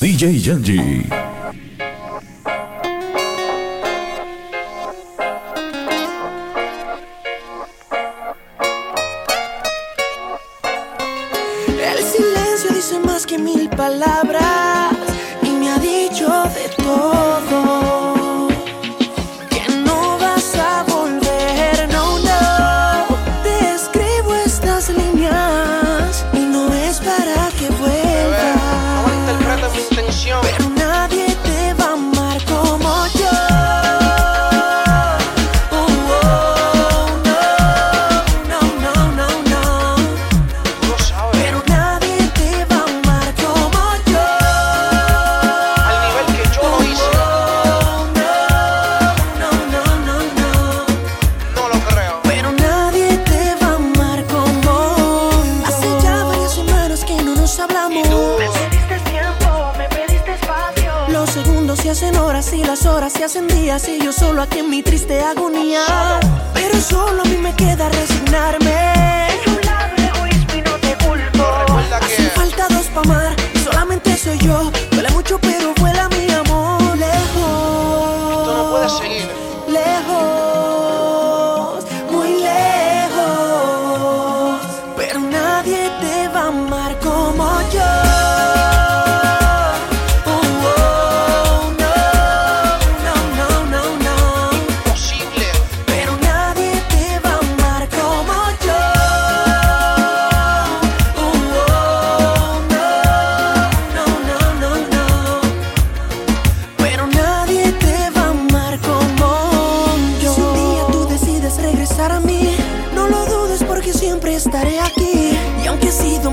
DJ 0.00 0.38
Yanji. 0.38 1.06
El 11.80 11.98
silencio 12.04 12.70
dice 12.74 12.98
más 13.04 13.26
que 13.26 13.38
mil 13.38 13.68
palabras 13.70 14.31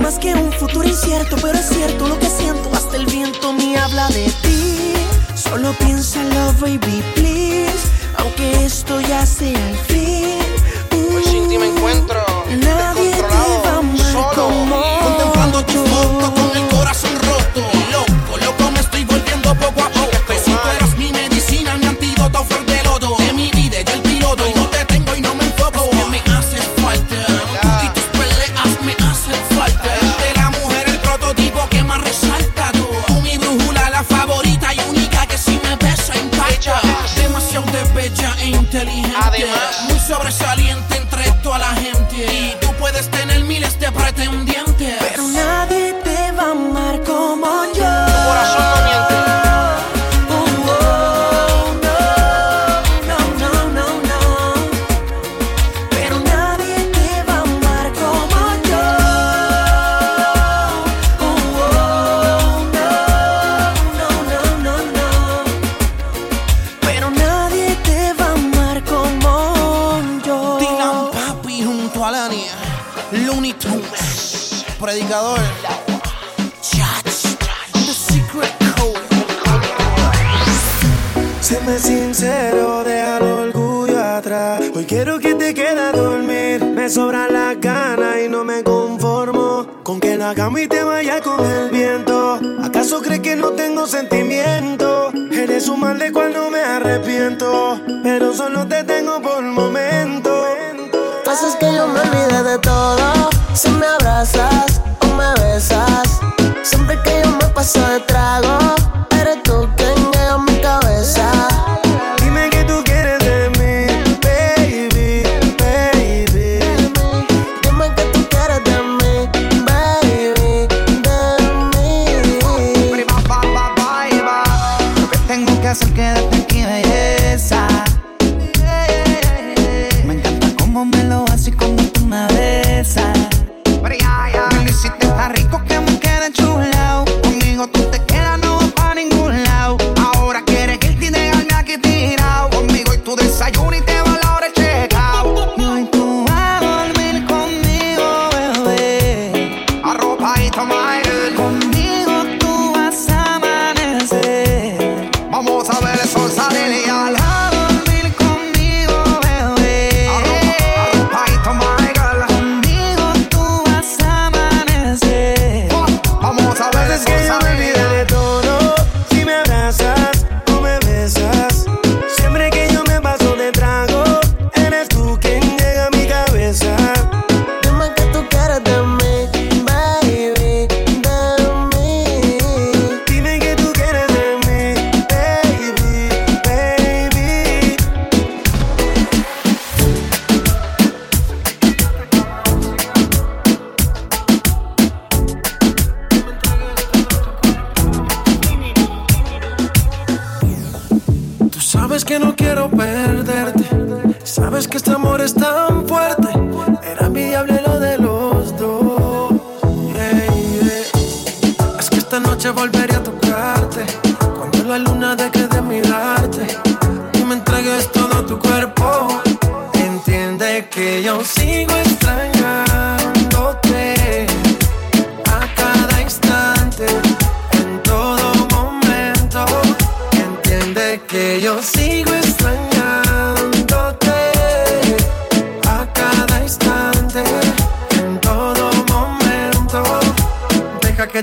más 0.09 0.17
que 0.17 0.33
un 0.33 0.51
futuro 0.53 0.87
incierto, 0.87 1.35
pero 1.39 1.59
es 1.59 1.69
cierto 1.69 2.07
lo 2.07 2.17
que 2.17 2.25
siento. 2.25 2.71
Hasta 2.73 2.97
el 2.97 3.05
viento 3.05 3.53
me 3.53 3.77
habla 3.77 4.07
de 4.07 4.25
ti. 4.41 4.93
Solo 5.35 5.71
piénsalo, 5.73 6.51
baby, 6.59 7.03
please. 7.13 7.85
Aunque 8.17 8.65
esto 8.65 8.99
ya 9.01 9.23
sea 9.25 9.69
el 9.69 9.77
fin. 9.77 10.39
Pues 10.89 11.27
uh, 11.27 11.29
sin 11.29 11.47
ti 11.47 11.59
me 11.59 11.67
encuentro. 11.67 12.21
Nadie 12.49 13.11
te 13.11 13.21
va 13.21 13.75
a 13.75 13.77
amar 13.77 14.11
solo. 14.11 14.31
Como 14.33 14.81
contemplando 15.03 15.63
tu 15.65 15.85
foto 15.85 16.33
con 16.33 16.57
el 16.57 16.67
corazón 16.69 17.11
roto. 17.27 17.61
Loco, 17.91 18.37
loco, 18.43 18.71
me 18.71 18.79
estoy 18.79 19.03
volviendo 19.05 19.53
poco 19.53 19.81
a 19.83 19.89
poco. 19.89 19.98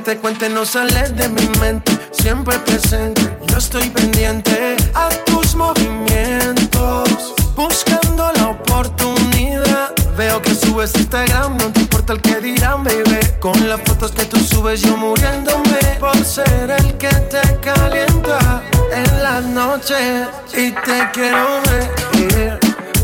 te 0.07 0.17
cuente 0.19 0.49
no 0.49 0.65
sales 0.65 1.17
de 1.17 1.29
mi 1.29 1.49
mente. 1.59 1.91
Siempre 2.13 2.57
presente, 2.61 3.37
yo 3.49 3.59
estoy 3.59 3.91
pendiente 3.91 4.77
a 4.95 5.09
tus 5.27 5.57
movimientos. 5.57 7.35
Buscando 7.57 8.31
la 8.37 8.51
oportunidad. 8.51 9.93
Veo 10.17 10.41
que 10.41 10.55
subes 10.55 10.95
Instagram, 10.95 11.57
no 11.57 11.73
te 11.73 11.81
importa 11.81 12.13
el 12.13 12.21
que 12.23 12.37
dirán, 12.37 12.85
baby. 12.85 13.19
Con 13.41 13.69
las 13.69 13.81
fotos 13.81 14.13
que 14.13 14.25
tú 14.27 14.39
subes, 14.39 14.81
yo 14.83 14.97
muriéndome 14.97 15.81
por 15.99 16.17
ser 16.25 16.71
el 16.71 16.97
que 16.99 17.09
te 17.09 17.43
calienta 17.61 18.63
en 18.93 19.23
las 19.25 19.45
noches. 19.45 20.29
Y 20.53 20.71
te 20.71 21.11
quiero 21.15 21.63
ver 21.67 22.61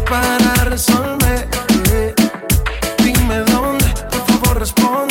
para 0.08 0.64
resolver. 0.66 1.48
Dime 2.98 3.38
dónde, 3.38 3.86
por 4.08 4.24
favor, 4.24 4.60
responde. 4.60 5.01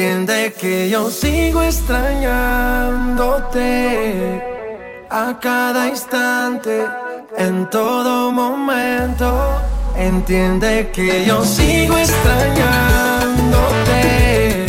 entiende 0.00 0.54
que 0.58 0.88
yo 0.88 1.10
sigo 1.10 1.60
extrañándote 1.62 4.42
a 5.10 5.38
cada 5.38 5.88
instante, 5.88 6.86
en 7.36 7.68
todo 7.68 8.32
momento. 8.32 9.60
Entiende 9.94 10.90
que 10.90 11.26
yo 11.26 11.44
sigo 11.44 11.98
extrañándote 11.98 14.64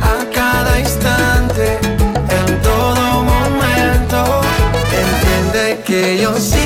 a 0.00 0.24
cada 0.34 0.80
instante, 0.80 1.78
en 2.40 2.62
todo 2.62 3.24
momento. 3.32 4.40
Entiende 5.04 5.82
que 5.84 6.18
yo 6.22 6.34
sigo 6.38 6.65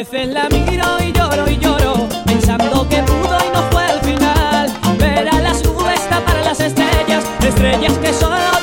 veces 0.00 0.28
la 0.28 0.48
miro 0.48 0.86
y 1.06 1.12
lloro 1.12 1.50
y 1.50 1.58
lloro, 1.58 2.08
pensando 2.24 2.88
que 2.88 3.02
pudo 3.02 3.36
y 3.44 3.48
no 3.52 3.62
fue 3.70 3.84
el 3.92 4.00
final. 4.00 4.72
Ver 4.98 5.28
a 5.28 5.40
las 5.42 5.62
nubes 5.62 6.08
tapar 6.08 6.42
las 6.42 6.58
estrellas, 6.58 7.22
estrellas 7.46 7.98
que 7.98 8.10
solo 8.14 8.59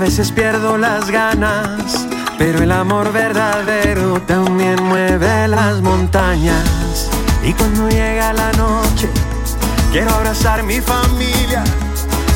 A 0.00 0.04
veces 0.04 0.32
pierdo 0.32 0.78
las 0.78 1.10
ganas, 1.10 2.06
pero 2.38 2.62
el 2.62 2.72
amor 2.72 3.12
verdadero 3.12 4.18
también 4.22 4.82
mueve 4.82 5.46
las 5.46 5.82
montañas. 5.82 7.10
Y 7.44 7.52
cuando 7.52 7.86
llega 7.90 8.32
la 8.32 8.50
noche, 8.52 9.10
quiero 9.92 10.10
abrazar 10.14 10.62
mi 10.62 10.80
familia. 10.80 11.62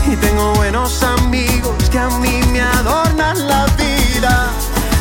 Y 0.06 0.14
tengo 0.16 0.52
buenos 0.56 1.02
amigos 1.02 1.88
que 1.90 1.98
a 1.98 2.10
mí 2.18 2.38
me 2.52 2.60
adornan 2.60 3.48
la 3.48 3.64
vida. 3.78 4.50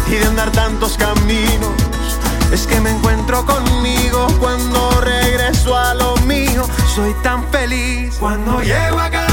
Y 0.07 0.11
de 0.11 0.25
andar 0.25 0.49
tantos 0.51 0.95
caminos, 0.95 1.73
es 2.53 2.65
que 2.65 2.79
me 2.79 2.91
encuentro 2.91 3.45
conmigo 3.45 4.27
cuando 4.39 5.01
regreso 5.01 5.77
a 5.77 5.95
lo 5.95 6.15
mío. 6.25 6.65
Soy 6.95 7.13
tan 7.23 7.43
feliz 7.49 8.15
cuando 8.21 8.61
llego 8.61 9.01
a 9.01 9.09
casa. 9.09 9.32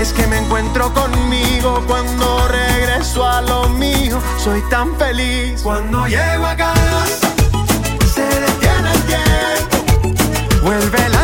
es 0.00 0.14
que 0.14 0.26
me 0.26 0.38
encuentro 0.38 0.90
conmigo 0.94 1.84
cuando 1.86 2.48
regreso 2.48 3.22
a 3.26 3.42
lo 3.42 3.68
mío. 3.68 4.18
Soy 4.38 4.62
tan 4.70 4.96
feliz 4.96 5.60
cuando 5.62 6.06
llego 6.06 6.46
a 6.46 6.56
casa. 6.56 7.28
Se 8.14 8.22
detiene 8.22 8.92
el 8.94 9.02
tiempo. 9.02 10.62
Vuelve 10.62 11.08
la 11.10 11.19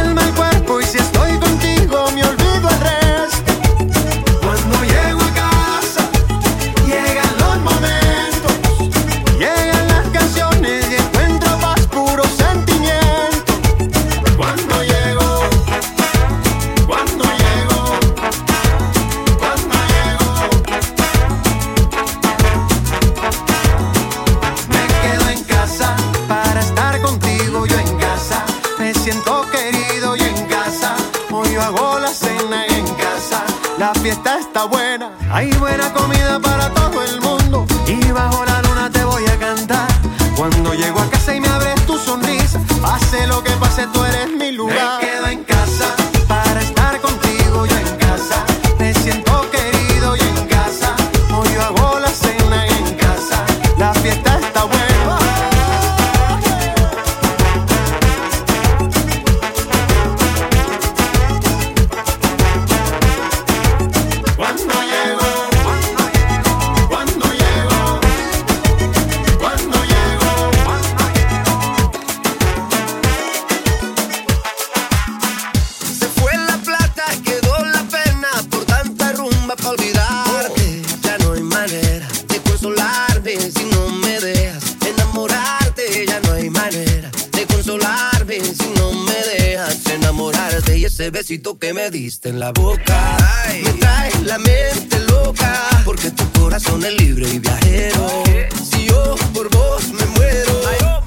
ese 91.06 91.10
besito 91.12 91.56
que 91.56 91.72
me 91.72 91.88
diste 91.88 92.30
en 92.30 92.40
la 92.40 92.50
boca. 92.50 93.16
Me 93.62 93.70
trae 93.74 94.10
la 94.24 94.38
mente 94.38 94.98
loca, 95.08 95.68
porque 95.84 96.10
tu 96.10 96.28
corazón 96.32 96.84
es 96.84 96.94
libre 96.94 97.28
y 97.28 97.38
viajero. 97.38 98.24
Si 98.68 98.86
yo 98.86 99.14
por 99.32 99.48
vos 99.50 99.88
me 99.92 100.04
muero, 100.06 100.60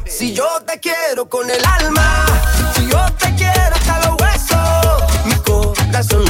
si 0.08 0.34
yo 0.34 0.48
te 0.65 0.79
quiero 0.79 1.27
con 1.27 1.50
el 1.50 1.62
alma, 1.65 2.25
si 2.75 2.88
yo 2.88 3.06
te 3.18 3.36
quiero 3.36 3.75
hasta 3.75 4.08
los 4.08 4.22
huesos, 4.22 5.25
mi 5.25 5.36
corazón 5.44 6.28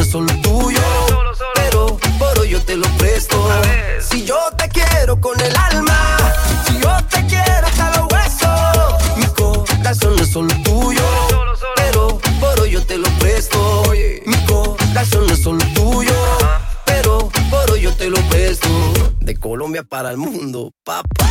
El 20.10 20.18
mundo, 20.18 20.72
papá. 20.84 21.30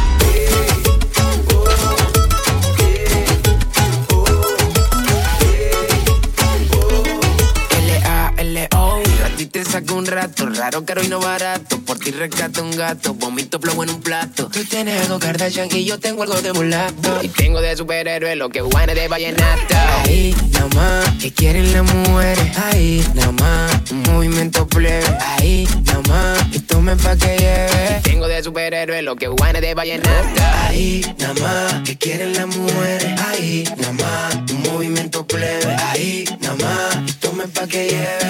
L-A-L-O 7.76 9.02
A 9.24 9.36
ti 9.36 9.46
te 9.46 9.64
saco 9.64 9.96
un 9.96 10.06
rato 10.06 10.46
Raro, 10.46 10.84
caro 10.84 11.02
y 11.02 11.08
no 11.08 11.18
barato 11.18 11.67
ti 12.10 12.18
rescato 12.18 12.62
un 12.62 12.70
gato. 12.70 13.14
Vomito 13.14 13.60
flow 13.60 13.82
en 13.82 13.90
un 13.90 14.00
plato. 14.00 14.48
Tú 14.48 14.64
tienes 14.64 15.02
algo 15.02 15.18
Kardashian 15.18 15.68
Y 15.72 15.84
yo 15.84 15.98
tengo 15.98 16.22
algo 16.22 16.40
de 16.40 16.52
mulato. 16.52 17.20
Y 17.22 17.28
tengo 17.28 17.60
de 17.60 17.76
superhéroe 17.76 18.36
Lo 18.36 18.48
que 18.48 18.60
guana 18.60 18.94
de 18.94 19.08
vallenato. 19.08 19.74
Ahí, 20.04 20.34
nada 20.52 20.68
más 20.74 21.10
Que 21.20 21.32
quieren 21.32 21.72
las 21.72 21.82
mujeres. 21.82 22.58
Ahí, 22.58 23.04
nada 23.14 23.32
más 23.32 23.90
Un 23.90 24.02
movimiento 24.02 24.66
plebe. 24.66 25.04
Ahí, 25.20 25.68
nada 25.84 26.02
más 26.08 26.38
Y 26.52 26.60
tomen 26.60 26.98
pa' 26.98 27.16
que 27.16 27.36
lleve. 27.36 27.98
Y 27.98 28.02
tengo 28.02 28.26
de 28.28 28.42
superhéroe 28.42 29.02
Lo 29.02 29.16
que 29.16 29.28
guana 29.28 29.60
de 29.60 29.74
vallenato. 29.74 30.42
Ahí, 30.62 31.04
nada 31.18 31.34
más 31.34 31.82
Que 31.84 31.96
quieren 31.96 32.32
las 32.34 32.46
mujeres. 32.46 33.20
Ahí, 33.20 33.64
nada 33.76 33.92
más 33.92 34.34
Un 34.52 34.62
movimiento 34.62 35.26
plebe. 35.26 35.76
Ahí, 35.90 36.24
nada 36.40 36.56
más 36.56 37.10
Y 37.10 37.12
tomen 37.14 37.50
pa' 37.50 37.66
que 37.66 37.88
lleve. 37.88 38.28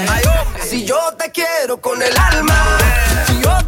Si 0.69 0.85
yo 0.85 0.99
te 1.19 1.31
quiero 1.31 1.81
con 1.81 2.03
el 2.03 2.15
alma, 2.15 2.79
si 3.27 3.41
yo 3.41 3.68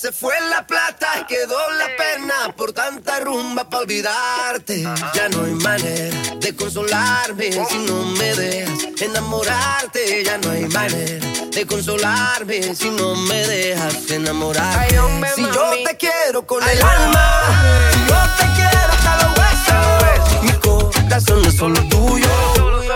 Se 0.00 0.12
fue 0.12 0.32
la 0.48 0.64
plata 0.64 1.08
y 1.20 1.24
quedó 1.24 1.58
la 1.72 1.86
pena 1.96 2.54
por 2.56 2.72
tanta 2.72 3.18
rumba 3.18 3.68
para 3.68 3.82
olvidarte. 3.82 4.84
Ya 5.12 5.28
no 5.28 5.44
hay 5.44 5.54
manera 5.54 6.16
de 6.36 6.54
consolarme 6.54 7.50
si 7.68 7.78
no 7.78 8.04
me 8.04 8.32
dejas 8.36 8.78
enamorarte. 9.02 10.22
Ya 10.22 10.38
no 10.38 10.52
hay 10.52 10.66
manera 10.66 11.26
de 11.50 11.66
consolarme 11.66 12.76
si 12.76 12.90
no 12.90 13.16
me 13.16 13.44
dejas 13.48 14.08
enamorarte. 14.08 15.00
si 15.34 15.42
yo 15.42 15.70
te 15.84 15.96
quiero 15.96 16.46
con 16.46 16.62
el 16.62 16.80
alma, 16.80 17.90
si 17.92 17.98
yo 18.06 18.16
te 18.38 18.54
quiero 18.54 18.92
hasta 18.92 19.16
los 19.24 19.36
huesos, 19.36 20.42
mi 20.44 20.52
corazón 20.60 21.42
no 21.42 21.48
es 21.48 21.56
solo 21.56 21.88
tuyo, 21.88 22.28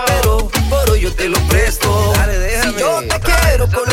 pero 0.07 0.49
por 0.71 0.91
hoy 0.91 1.01
yo 1.01 1.13
te 1.13 1.29
lo 1.29 1.41
presto. 1.49 2.15
Si 2.63 2.75
yo 2.79 3.01
te 3.09 3.21
quiero 3.21 3.69
con 3.69 3.92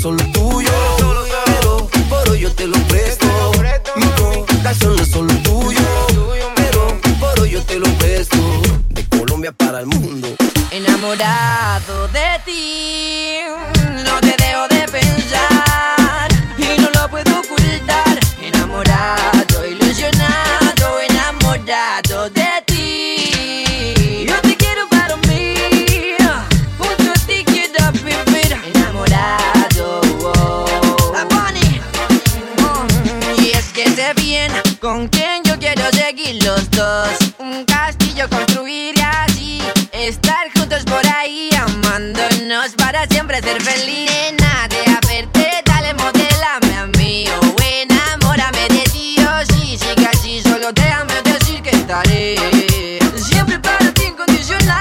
solo 0.00 0.24
tuyo, 0.32 0.70
pero 1.44 1.88
por 2.08 2.30
hoy 2.30 2.40
yo 2.40 2.52
te 2.52 2.66
lo 2.66 2.78
presto. 2.88 3.26
Mi 3.96 4.06
corazón 4.06 4.98
es 4.98 5.10
solo 5.10 5.34
tuyo, 5.42 5.80
pero 6.56 6.98
por 7.20 7.40
hoy 7.40 7.50
yo 7.50 7.62
te 7.62 7.78
lo 7.78 7.86
presto. 7.98 8.38
De 8.88 9.06
Colombia 9.08 9.52
para 9.52 9.80
el 9.80 9.86
mundo. 9.86 10.28
Enamorado 10.70 12.08
de 12.08 12.40
ti, 12.46 13.79
Un 37.38 37.64
castillo 37.64 38.28
construir 38.28 38.94
así 39.02 39.60
estar 39.92 40.50
juntos 40.56 40.82
por 40.84 41.06
ahí, 41.06 41.50
amándonos 41.56 42.72
para 42.76 43.06
siempre 43.06 43.40
ser 43.42 43.60
feliz. 43.60 44.10
Nena, 44.10 44.68
de 44.68 44.84
verte, 45.08 45.62
dale, 45.64 45.92
modélame 45.94 46.76
a 46.76 46.86
mí. 46.98 47.24
O 47.28 47.56
enamórame 47.62 48.68
de 48.68 48.82
ti, 48.92 49.16
o 49.18 49.44
sí, 49.52 49.76
sigue 49.78 50.06
así, 50.06 50.42
solo 50.42 50.72
déjame 50.72 51.20
decir 51.22 51.60
que 51.62 51.70
estaré 51.70 52.36
siempre 53.16 53.58
para 53.58 53.92
ti 53.92 54.04
incondicional. 54.04 54.80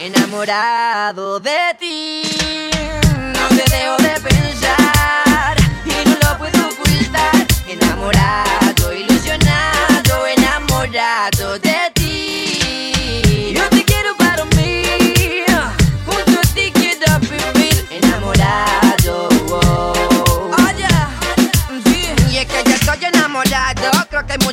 Enamorado 0.00 1.40
de 1.40 1.74
ti, 1.78 2.01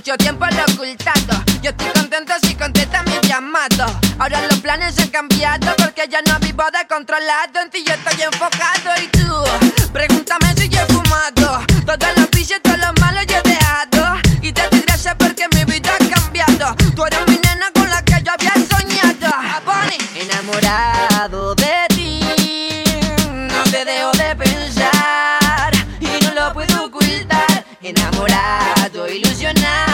mucho 0.10 0.18
tiempo 0.18 0.46
lo 0.48 0.74
ocultando. 0.74 1.34
Yo 1.62 1.70
estoy 1.70 1.90
contento 1.94 2.34
si 2.42 2.56
contesta 2.56 3.04
mi 3.04 3.20
llamado. 3.28 3.86
Ahora 4.18 4.42
los 4.50 4.60
planes 4.60 4.98
han 4.98 5.10
cambiado 5.10 5.76
porque 5.78 6.08
ya 6.10 6.20
no 6.24 6.40
vivo 6.40 6.64
descontrolado. 6.74 7.62
En 7.62 7.70
ti 7.70 7.84
yo 7.86 7.94
estoy 7.94 8.24
enfocado 8.24 8.90
y 9.04 9.08
tú, 9.08 9.92
pregúntame 9.94 10.48
si 10.58 10.68
yo 10.68 10.80
he 10.82 10.86
fumado. 10.88 11.64
Todos 11.86 12.18
los 12.18 12.30
vicios, 12.32 12.60
todos 12.64 12.80
los 12.80 13.00
malos 13.00 13.24
yo 13.28 13.38
he 13.38 13.50
dejado. 13.50 14.20
Y 14.42 14.52
te 14.52 14.68
doy 14.70 14.82
gracias 14.82 15.16
porque 15.20 15.48
mi 15.54 15.64
vida 15.66 15.92
ha 15.94 16.20
cambiado. 16.20 16.76
Tú 16.96 17.06
eres 17.06 17.28
mi 17.28 17.38
nena 17.38 17.70
con 17.72 17.88
la 17.88 18.02
que 18.02 18.20
yo 18.24 18.32
había 18.32 18.54
soñado. 18.54 19.36
Bunny. 19.64 19.98
Enamorado 20.16 21.54
de 21.54 21.86
ti, 21.90 22.84
no 23.30 23.64
te 23.70 23.86
dejo 23.86 24.12
de 24.14 24.36
pensar 24.36 25.72
y 26.00 26.24
no 26.24 26.34
lo 26.34 26.54
puedo 26.54 26.86
ocultar. 26.86 27.66
Enamorado, 27.82 29.08
ilusionado, 29.08 29.89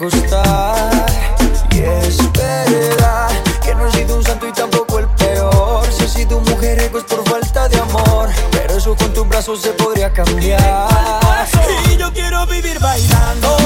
gustar. 0.00 1.06
Y 1.70 1.80
es 1.80 2.32
verdad 2.32 3.28
que 3.62 3.74
no 3.74 3.86
he 3.86 3.92
sido 3.92 4.16
un 4.16 4.24
santo 4.24 4.48
y 4.48 4.52
tampoco 4.52 4.98
el 4.98 5.06
peor. 5.08 5.86
Si 5.92 6.04
he 6.04 6.08
sido 6.08 6.38
un 6.38 6.44
mujeriego 6.44 6.98
es 6.98 7.04
por 7.04 7.22
falta 7.28 7.68
de 7.68 7.78
amor. 7.78 8.30
Pero 8.50 8.76
eso 8.76 8.96
con 8.96 9.12
tus 9.12 9.28
brazos 9.28 9.60
se 9.60 9.70
podría 9.70 10.12
cambiar. 10.12 10.88
Y 11.92 11.96
yo 11.96 12.12
quiero 12.12 12.46
vivir 12.46 12.78
bailando 12.80 13.59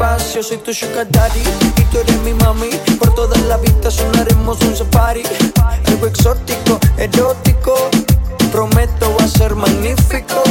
paz, 0.00 0.34
yo 0.34 0.42
soy 0.42 0.56
tu 0.56 0.72
sugar 0.72 1.06
daddy 1.10 1.42
y 1.76 1.82
tú 1.92 1.98
eres 1.98 2.18
mi 2.22 2.32
mami. 2.32 2.70
Por 2.98 3.14
toda 3.14 3.36
la 3.50 3.58
vista 3.58 3.90
sonaremos 3.90 4.58
un 4.62 4.74
safari, 4.74 5.22
algo 5.86 6.06
exótico, 6.06 6.80
erótico. 6.96 7.74
Prometo 8.50 9.14
va 9.16 9.24
a 9.24 9.28
ser 9.28 9.54
magnífico 9.54 10.42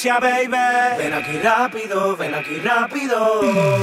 emergencia, 0.00 0.18
baby. 0.20 0.96
Ven 0.98 1.14
aquí 1.14 1.38
rápido, 1.38 2.16
ven 2.16 2.34
aquí 2.34 2.58
rápido. 2.60 3.79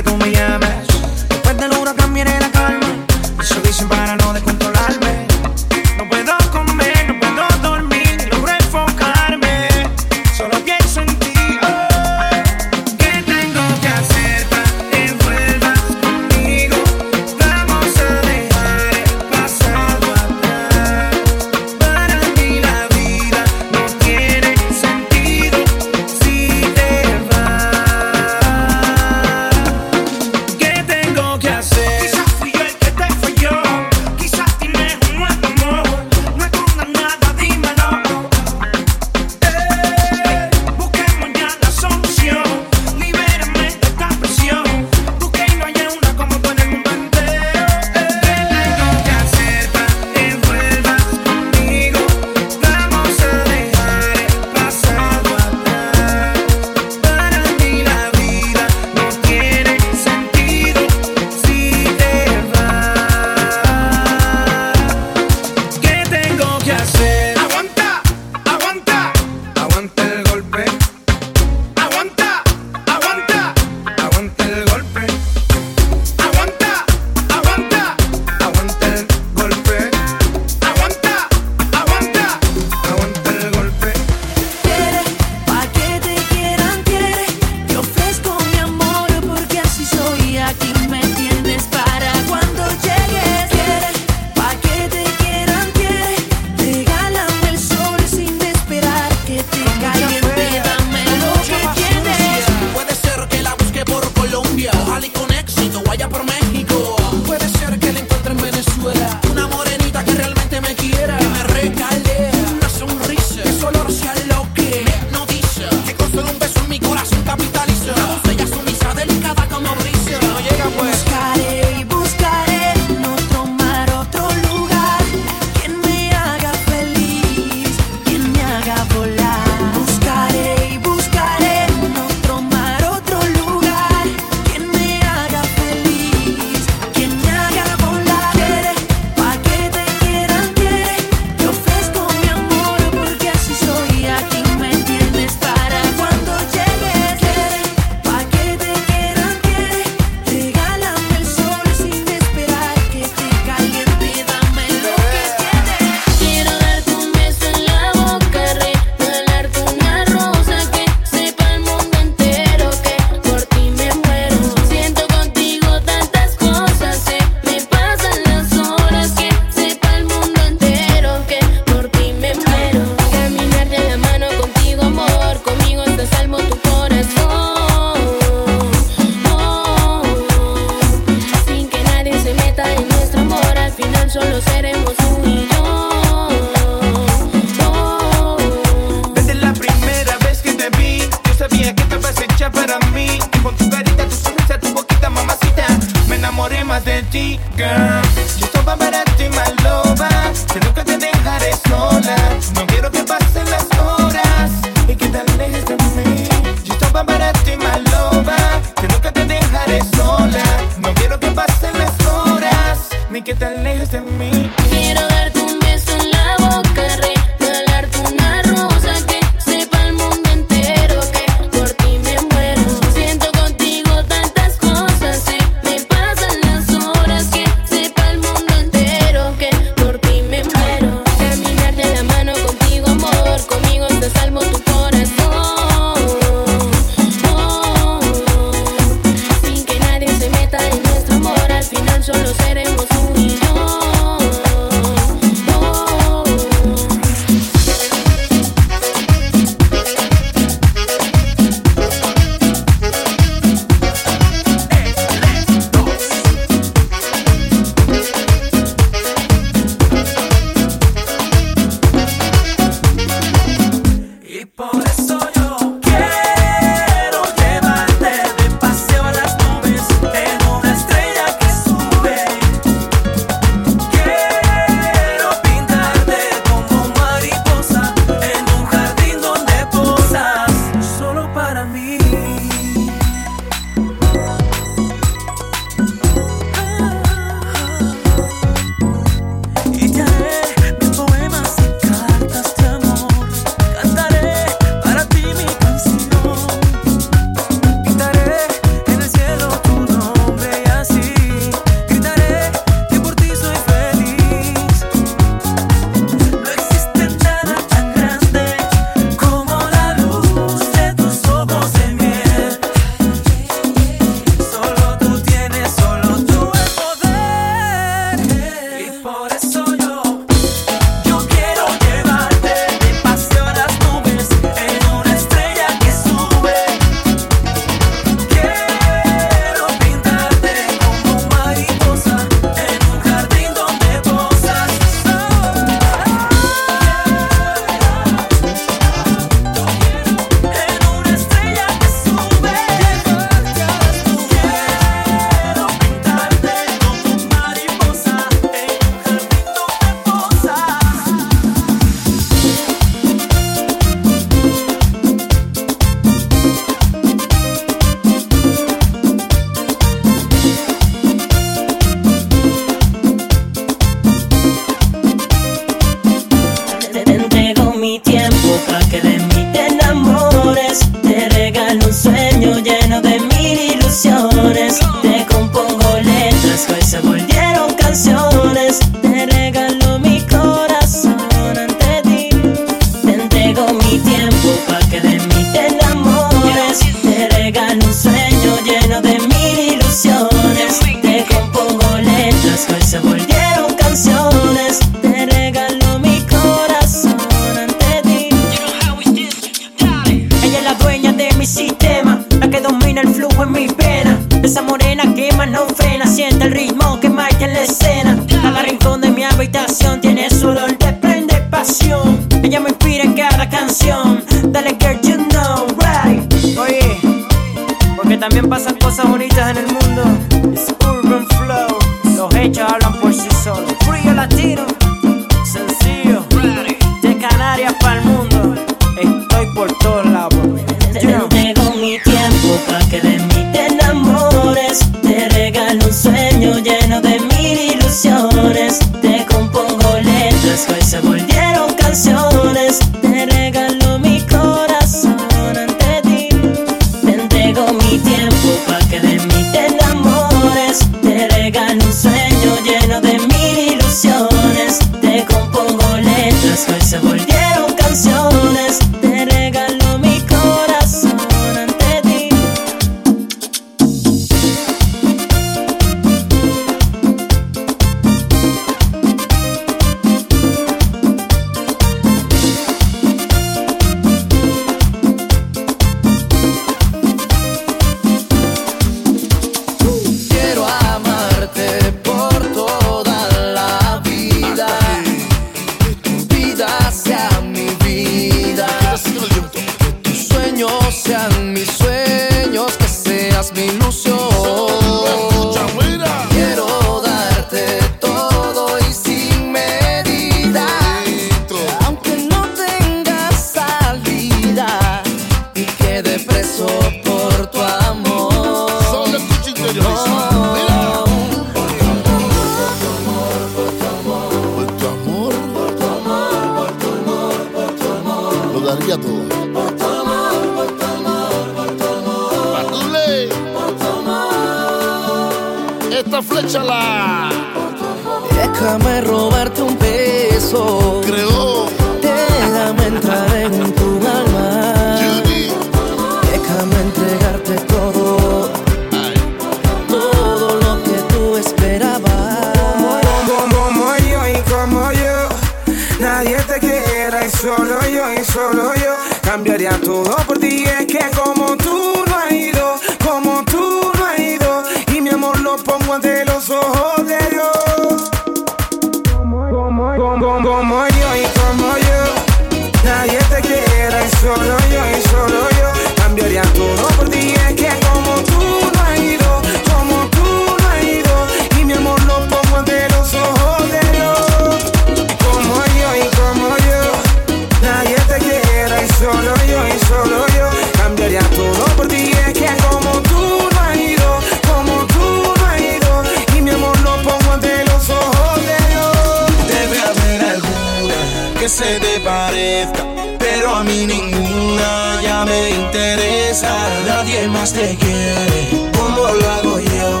me 595.24 595.50
interesa, 595.50 596.52
nadie 596.86 597.28
más 597.28 597.52
te 597.52 597.76
quiere. 597.76 598.70
Como 598.76 599.08
lo 599.08 599.30
hago 599.30 599.60
yo? 599.60 600.00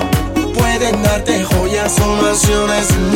Pueden 0.52 1.02
darte 1.02 1.44
joyas 1.44 1.98
o 2.00 2.06
mansiones 2.22 2.90
un 2.90 3.10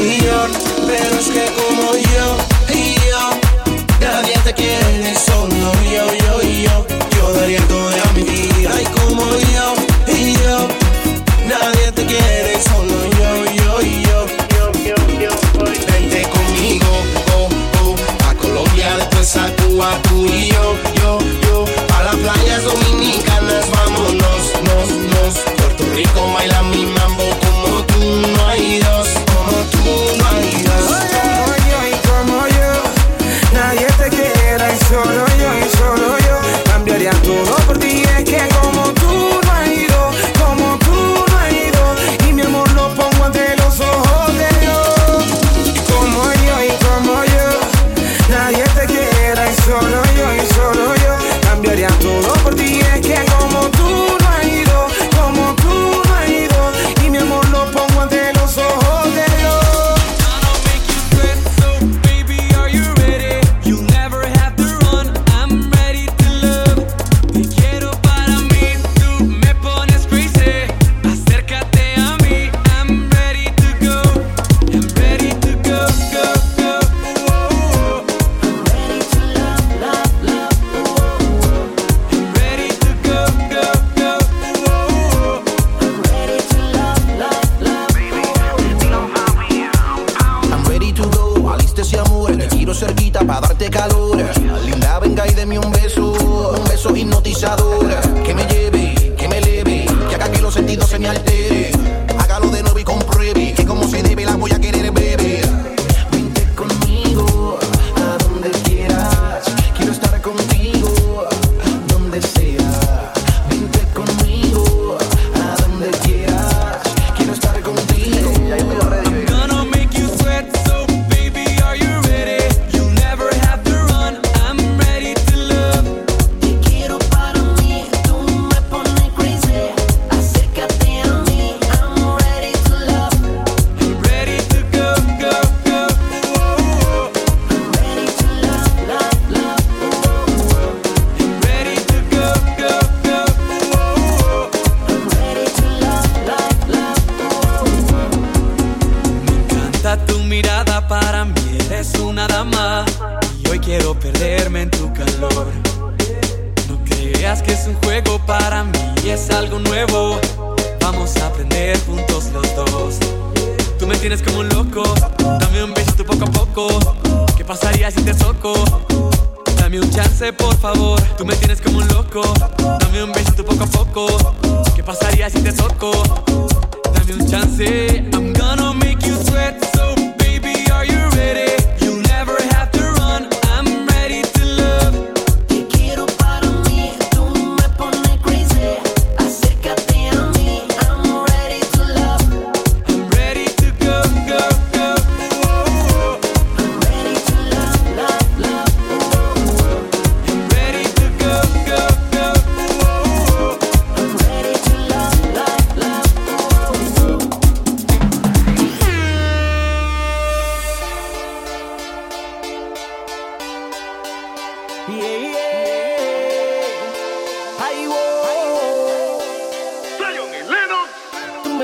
pero 0.87 1.19
es 1.19 1.29
que 1.29 1.47
como 1.61 1.93
yo 1.93 2.37
y 2.75 2.95
yo, 2.95 3.25
nadie 4.01 4.35
te 4.45 4.55
quiere 4.55 5.15
solo. 5.15 5.60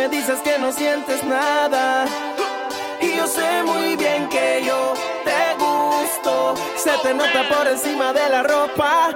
dices 0.08 0.40
que 0.40 0.58
no 0.58 0.72
sientes 0.72 1.24
nada. 1.24 2.06
Y 3.00 3.16
yo 3.16 3.26
sé 3.26 3.62
muy 3.64 3.96
bien 3.96 4.28
que 4.28 4.62
yo 4.64 4.94
te 5.24 5.54
gusto. 5.58 6.54
Se 6.76 6.90
te 7.02 7.14
nota 7.14 7.48
por 7.48 7.66
encima 7.66 8.12
de 8.12 8.28
la 8.28 8.42
ropa. 8.42 9.10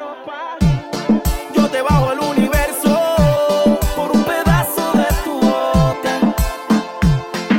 Yo 1.55 1.69
te 1.69 1.83
bajo 1.83 2.11
al 2.11 2.21
universo 2.21 3.17
por 3.97 4.11
un 4.11 4.25
pedazo 4.25 4.93
de 4.95 5.07
tu 5.25 5.41
boca. 5.41 6.19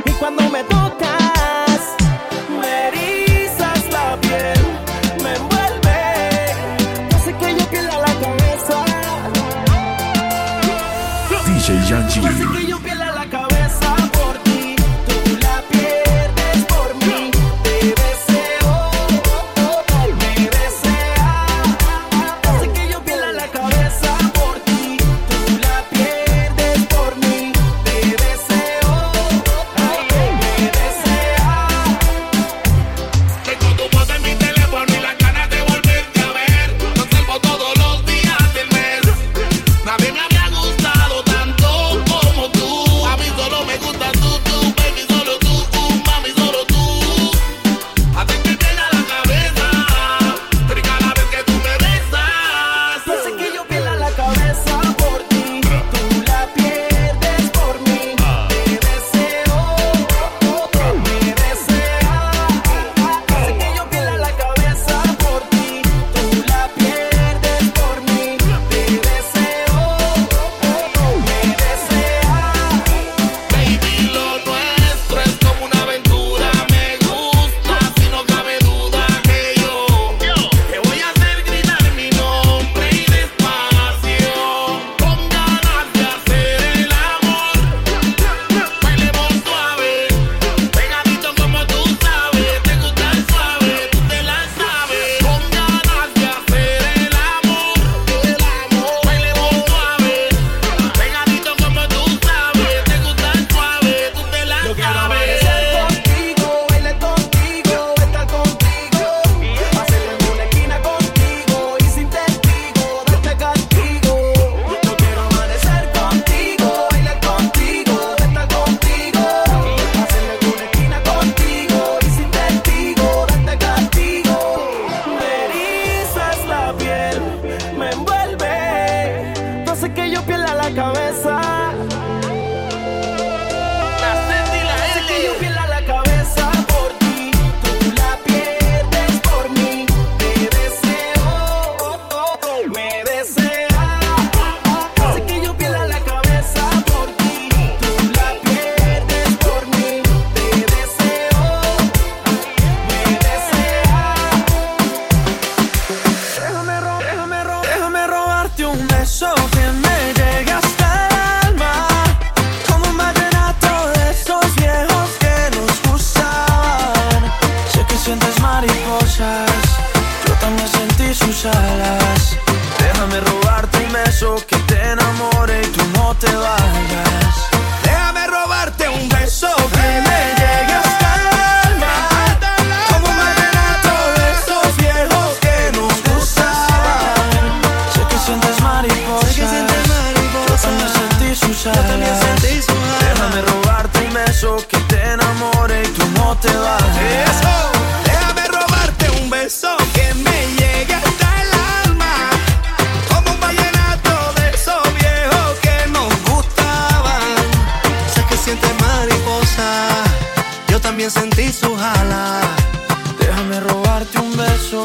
Y 0.06 0.12
cuando 0.12 0.50
me 0.50 0.64
tocas, 0.64 1.80
me 2.60 2.88
erizas 2.88 3.92
la 3.92 4.18
piel, 4.20 4.60
me 5.24 5.36
envuelve. 5.36 5.96
Hace 7.16 7.34
que 7.36 7.56
yo 7.56 7.66
pierda 7.68 7.98
la 7.98 8.14
cabeza. 8.24 8.86
DJ 11.46 11.90
Yanchi. 11.90 12.61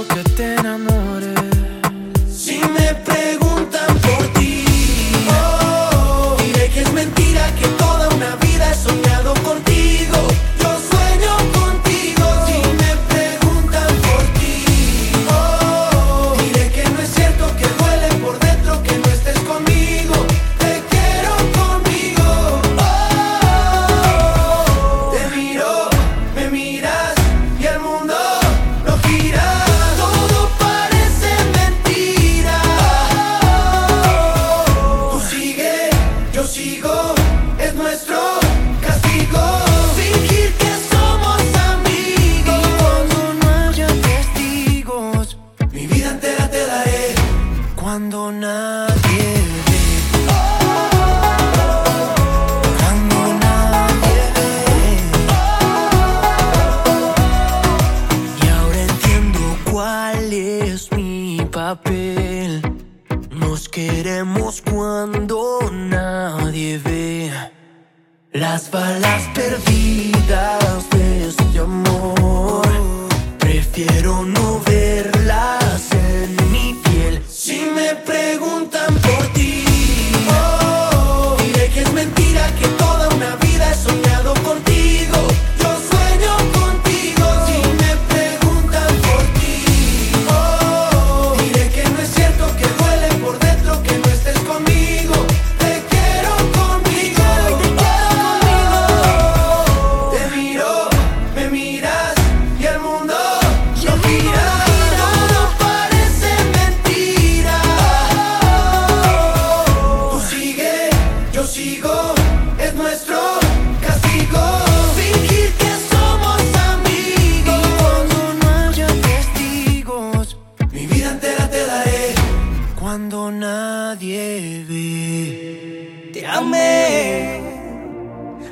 que 0.09 0.23
te 0.37 0.55
enamores. 0.55 1.35
Si 2.31 2.59
me 2.59 2.95
preguntan 2.95 3.99
por 4.01 4.33
qué 4.33 4.36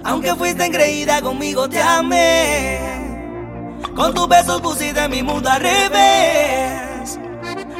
Aunque 0.05 0.35
fuiste 0.37 0.64
engreída 0.64 1.20
conmigo, 1.20 1.68
te 1.68 1.80
amé. 1.80 2.78
Con 3.95 4.14
tus 4.14 4.26
besos 4.26 4.61
pusiste 4.62 5.07
mi 5.09 5.22
mundo 5.22 5.51
al 5.51 5.61
revés. 5.61 7.18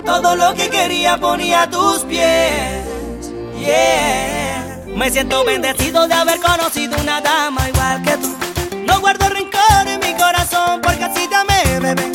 Todo 0.05 0.37
lo 0.37 0.55
que 0.55 0.69
quería 0.69 1.17
ponía 1.17 1.63
a 1.63 1.71
tus 1.71 2.01
pies. 2.05 3.31
Yeah. 3.59 4.83
Me 4.95 5.11
siento 5.11 5.43
bendecido 5.45 6.07
de 6.07 6.15
haber 6.15 6.39
conocido 6.41 6.97
una 7.01 7.23
dama 7.23 7.67
igual 7.69 8.03
que 8.03 8.17
tú. 8.19 8.35
No 8.87 9.01
guardo 9.01 9.29
rencor 9.31 9.87
en 9.87 10.01
mi 10.01 10.13
corazón 10.21 10.83
porque 10.83 11.05
así 11.05 11.27
te 11.29 11.35
amé, 11.35 11.81
bebé. 11.81 12.13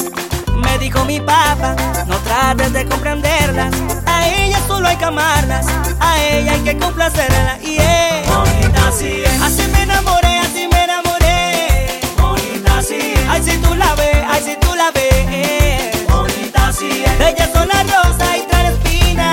Me 0.55 0.77
dijo 0.77 1.03
mi 1.05 1.19
papá, 1.19 1.75
no 2.07 2.17
trates 2.17 2.71
de 2.71 2.85
comprenderlas 2.85 3.88
a 4.19 4.27
ella 4.27 4.59
solo 4.67 4.87
hay 4.87 4.97
que 4.97 5.05
amarlas, 5.05 5.65
a 5.99 6.23
ella 6.23 6.51
hay 6.53 6.61
que 6.61 6.77
complacerla. 6.77 7.57
Y 7.61 7.75
yeah. 7.75 8.23
bonita 8.27 8.87
así 8.89 9.23
es. 9.23 9.41
Así 9.41 9.63
me 9.71 9.83
enamoré, 9.83 10.39
así 10.39 10.67
me 10.71 10.83
enamoré. 10.83 12.01
Bonita 12.17 12.77
así 12.79 12.99
es. 13.15 13.29
Ay, 13.29 13.41
si 13.43 13.57
tú 13.57 13.73
la 13.75 13.95
ves, 13.95 14.17
ay, 14.29 14.41
si 14.43 14.55
tú 14.57 14.75
la 14.75 14.91
ves. 14.91 16.05
Bonita 16.09 16.67
así 16.67 16.89
es. 17.05 17.27
Ella 17.27 17.49
son 17.53 17.63
una 17.69 17.83
rosa 17.83 18.37
y 18.37 18.41
trae 18.49 18.67
espina. 18.73 19.31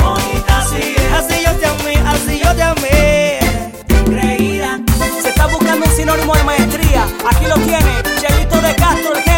Bonita 0.00 0.58
así 0.58 0.94
es. 0.96 1.12
Así 1.18 1.36
yo 1.46 1.52
te 1.60 1.66
amé, 1.66 1.94
así 2.12 2.40
yo 2.44 2.54
te 2.54 2.62
amé. 2.62 3.38
Increíble. 3.88 4.68
Se 5.22 5.28
está 5.30 5.46
buscando 5.46 5.86
un 5.86 5.92
sinónimo 5.96 6.34
de 6.36 6.44
maestría. 6.44 7.06
Aquí 7.30 7.46
lo 7.46 7.54
tiene, 7.54 8.02
Chelito 8.20 8.60
de 8.60 8.74
Castro. 8.76 9.29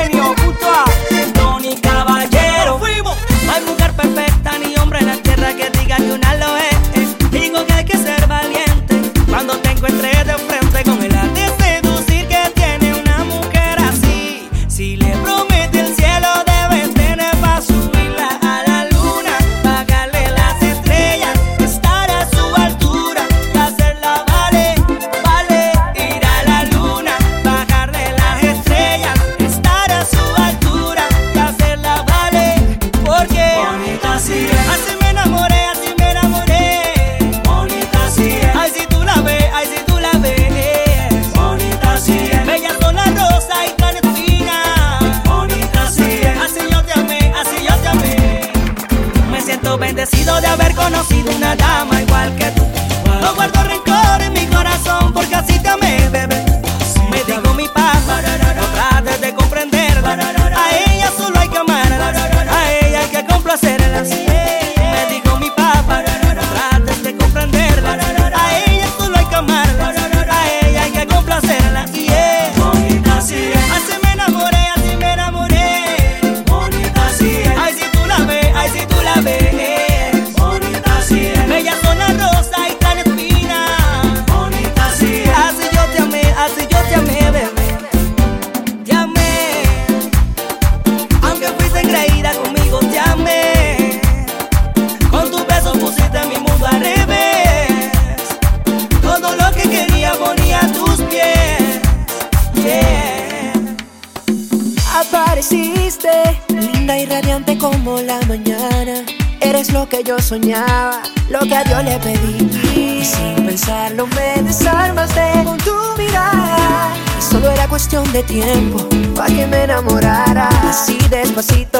Tiempo 118.22 118.88
pa' 119.16 119.26
que 119.26 119.46
me 119.46 119.64
enamorara. 119.64 120.48
Así 120.68 120.98
despacito 121.10 121.71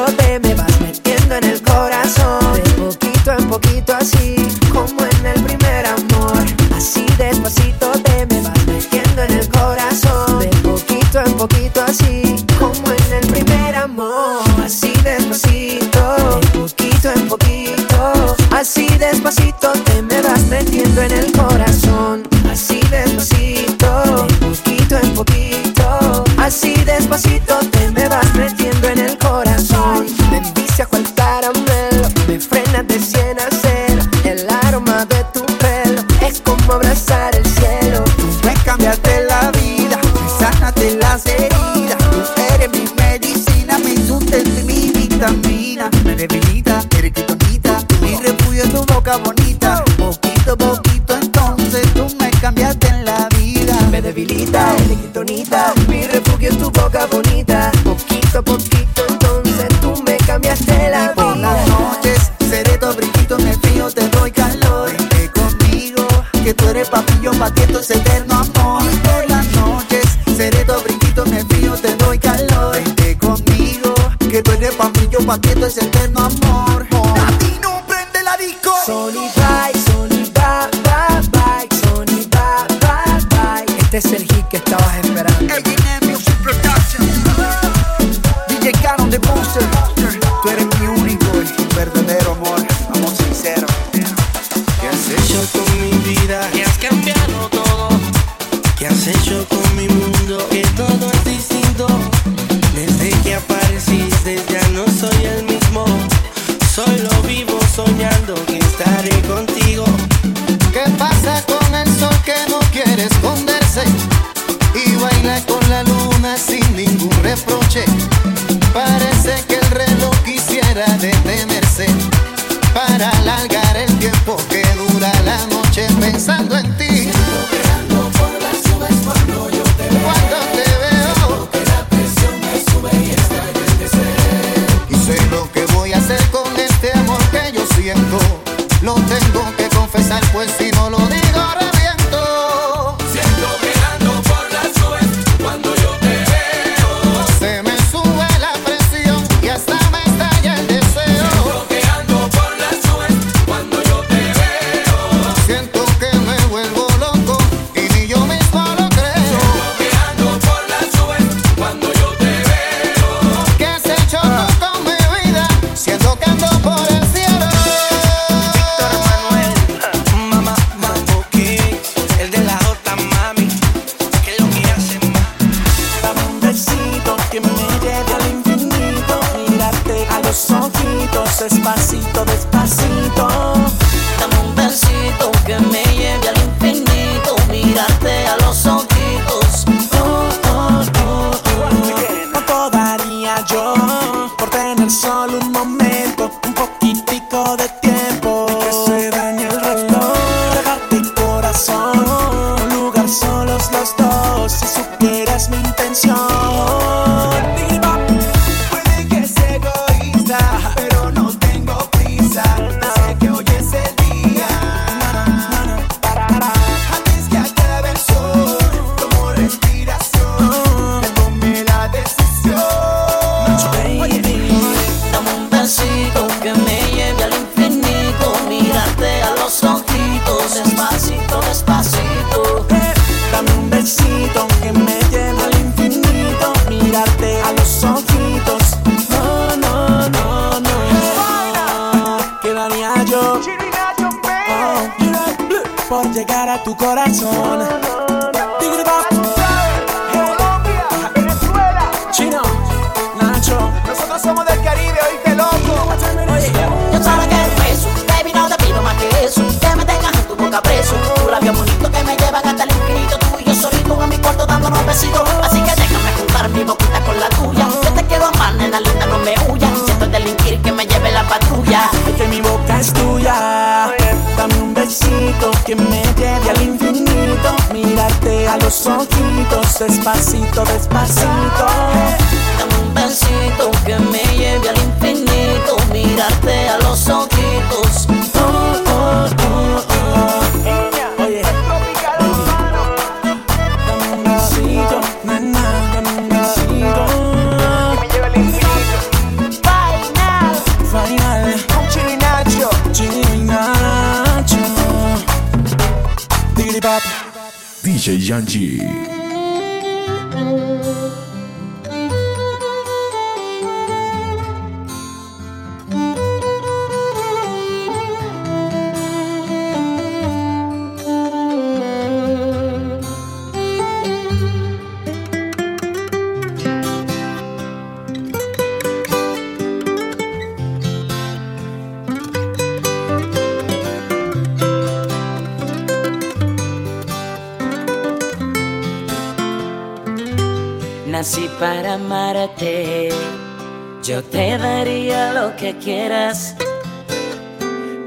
lo 345.43 345.55
que 345.57 345.75
quieras. 345.77 346.55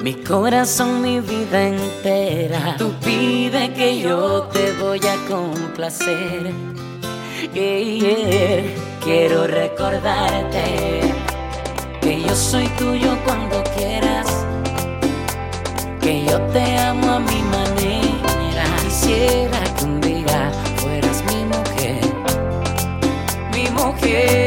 Mi 0.03 0.15
corazón, 0.15 1.03
mi 1.03 1.21
vida 1.21 1.59
entera. 1.69 2.77
Tú 2.79 2.95
pide 3.05 3.73
que 3.75 3.99
yo 3.99 4.49
te 4.55 4.73
voy 4.81 5.01
a 5.15 5.17
complacer. 5.29 6.43
Yeah. 7.53 8.63
Quiero 9.05 9.47
recordarte 9.47 10.67
que 12.01 12.23
yo 12.23 12.35
soy 12.35 12.69
tuyo 12.81 13.11
cuando 13.27 13.63
quieras. 13.77 14.29
Que 16.01 16.25
yo 16.25 16.41
te 16.55 16.65
amo 16.79 17.11
a 17.19 17.21
mi 17.21 17.41
manera. 17.57 18.65
Quisiera 18.83 19.61
que 19.77 19.85
un 19.85 20.01
día 20.01 20.41
fueras 20.77 21.19
mi 21.31 21.41
mujer. 21.55 22.01
Mi 23.55 23.65
mujer. 23.81 24.46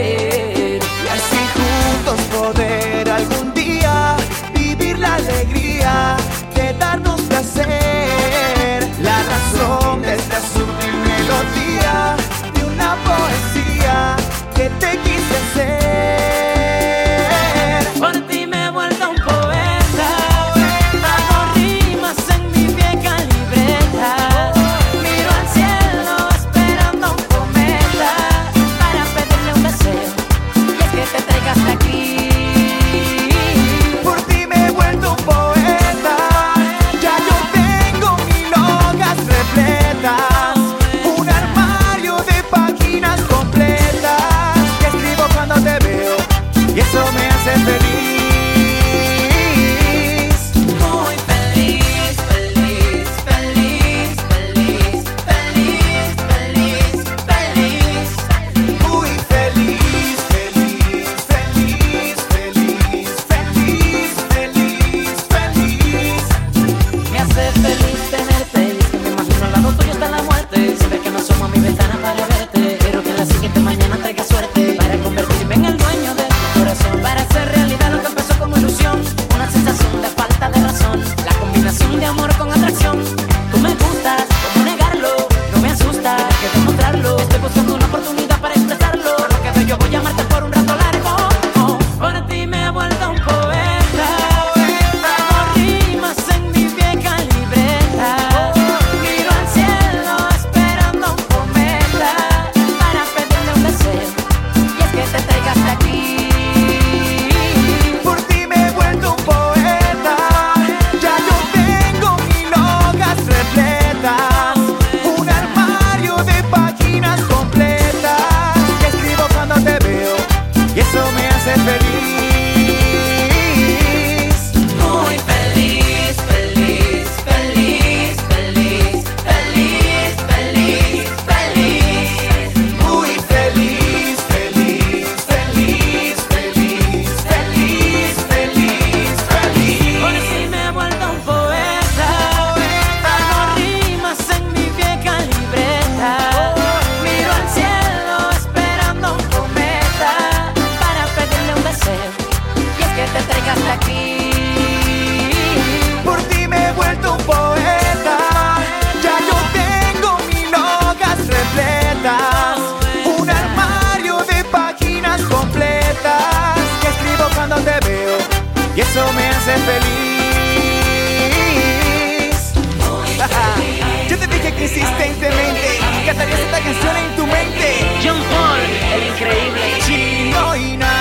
insistentemente. 174.61 175.79
Cantarías 176.05 176.39
esta 176.39 176.59
canción 176.59 176.97
en 176.97 177.15
tu 177.15 177.27
mente. 177.27 177.85
John 178.03 178.21
Paul, 178.29 178.59
el 178.93 179.07
increíble 179.07 179.61
chino 179.85 180.55
y 180.55 180.77
nada. 180.77 180.98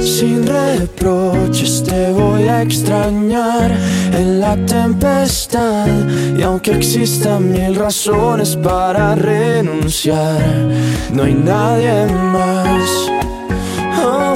Sin 0.00 0.46
reproches, 0.46 1.82
te 1.84 2.12
voy 2.12 2.48
a 2.48 2.62
extrañar 2.62 3.70
en 4.12 4.40
la 4.40 4.56
tempestad. 4.66 5.86
Y 6.36 6.42
aunque 6.42 6.72
existan 6.72 7.50
mil 7.52 7.74
razones 7.74 8.56
para 8.56 9.14
renunciar, 9.14 10.40
no 11.12 11.22
hay 11.22 11.34
nadie 11.34 12.06
más. 12.06 12.90
Oh, 14.02 14.34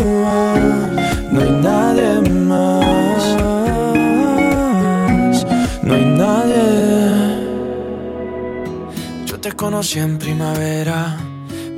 no 1.33 1.41
hay 1.41 1.51
nadie 1.51 2.31
más. 2.31 3.37
No 5.83 5.95
hay 5.95 6.05
nadie. 6.05 6.65
Yo 9.27 9.41
te 9.41 9.53
conocí 9.53 9.99
en 9.99 10.19
primavera. 10.19 11.17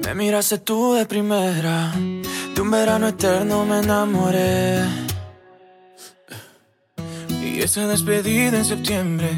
Me 0.05 0.15
miraste 0.15 0.59
tú 0.59 0.95
de 0.95 1.05
primera. 1.07 1.93
De 2.57 2.63
un 2.63 2.71
verano 2.71 3.09
eterno 3.09 3.67
me 3.67 3.81
enamoré. 3.81 4.83
Y 7.29 7.61
esa 7.61 7.87
despedida 7.87 8.57
en 8.57 8.65
septiembre. 8.65 9.29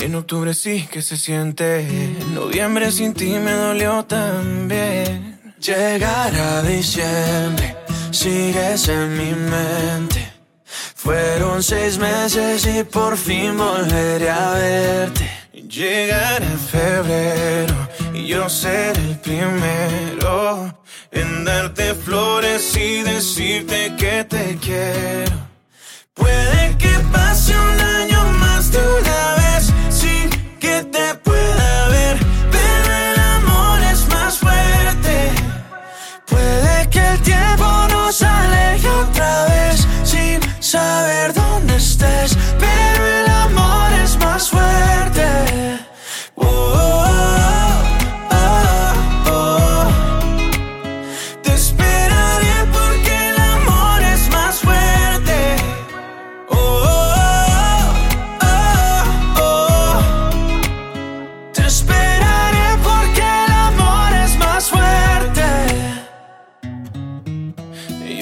En 0.00 0.12
octubre 0.16 0.52
sí 0.52 0.88
que 0.90 1.02
se 1.02 1.16
siente. 1.16 1.82
En 1.82 2.34
noviembre 2.34 2.90
sin 2.90 3.14
ti 3.14 3.38
me 3.38 3.52
dolió 3.52 4.04
también. 4.06 5.40
Llegará 5.60 6.64
diciembre. 6.64 7.76
Sigues 8.10 8.88
en 8.88 9.16
mi 9.16 9.32
mente. 9.34 10.32
Fueron 10.96 11.62
seis 11.62 11.96
meses 11.96 12.66
y 12.66 12.82
por 12.82 13.16
fin 13.16 13.56
volveré 13.56 14.28
a 14.28 14.50
verte. 14.54 15.30
Llegará 15.52 16.44
febrero 16.58 17.88
y 18.12 18.26
yo 18.26 18.48
seré 18.48 19.00
el 19.00 19.18
primero 19.20 20.81
en 21.12 21.44
darte 21.44 21.94
flores 21.94 22.76
y 22.76 23.02
decirte 23.02 23.94
que 23.96 24.24
te 24.24 24.58
quiero. 24.60 25.36
Puede 26.14 26.76
que 26.78 26.92
pase 27.12 27.54
un 27.56 27.80
año 27.80 28.24
más 28.40 28.72
de 28.72 28.78
una 28.78 29.31